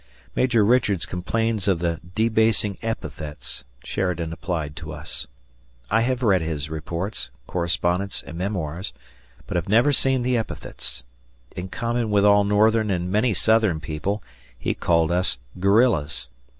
Major 0.35 0.65
Richards 0.65 1.05
complains 1.05 1.67
of 1.67 1.77
the 1.77 1.99
"debasing 2.15 2.79
epithets" 2.81 3.63
Sheridan 3.83 4.33
applied 4.33 4.75
to 4.77 4.91
us. 4.91 5.27
I 5.91 6.01
have 6.01 6.23
read 6.23 6.41
his 6.41 6.71
reports, 6.71 7.29
correspondence, 7.45 8.23
and 8.23 8.35
memoirs, 8.35 8.93
but 9.45 9.57
have 9.57 9.69
never 9.69 9.93
seen 9.93 10.23
the 10.23 10.35
epithets. 10.37 11.03
In 11.55 11.67
common 11.67 12.09
with 12.09 12.25
all 12.25 12.43
northern 12.43 12.89
and 12.89 13.11
many 13.11 13.35
southern 13.35 13.79
people, 13.79 14.23
he 14.57 14.73
called 14.73 15.11
us 15.11 15.37
guerrillas. 15.59 16.29